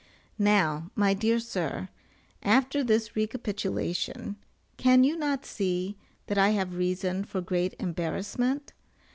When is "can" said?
4.75-5.03